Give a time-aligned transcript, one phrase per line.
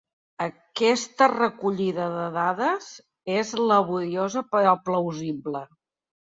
[0.43, 2.89] Aquesta recollida de dades
[3.37, 5.67] és laboriosa però plausible.